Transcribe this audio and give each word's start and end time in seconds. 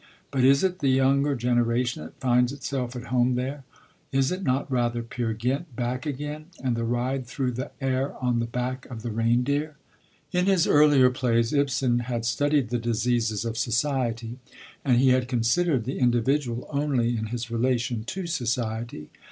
But 0.31 0.43
is 0.43 0.63
it 0.63 0.79
the 0.79 0.87
younger 0.89 1.35
generation 1.35 2.01
that 2.03 2.19
finds 2.19 2.51
itself 2.51 2.95
at 2.95 3.03
home 3.13 3.35
there? 3.35 3.65
is 4.11 4.31
it 4.31 4.41
not 4.41 4.71
rather 4.71 5.03
Peer 5.03 5.31
Gynt 5.35 5.75
back 5.75 6.07
again, 6.07 6.45
and 6.63 6.75
the 6.75 6.83
ride 6.83 7.27
through 7.27 7.51
the 7.51 7.69
air 7.79 8.15
on 8.17 8.39
the 8.39 8.47
back 8.47 8.87
of 8.87 9.03
the 9.03 9.11
reindeer? 9.11 9.75
In 10.31 10.47
his 10.47 10.65
earlier 10.65 11.11
plays 11.11 11.53
Ibsen 11.53 11.99
had 11.99 12.25
studied 12.25 12.69
the 12.69 12.79
diseases 12.79 13.45
of 13.45 13.59
society, 13.59 14.39
and 14.83 14.97
he 14.97 15.09
had 15.09 15.27
considered 15.27 15.83
the 15.85 15.99
individual 15.99 16.65
only 16.71 17.15
in 17.15 17.27
his 17.27 17.51
relation 17.51 18.03
to 18.05 18.25
society. 18.25 19.11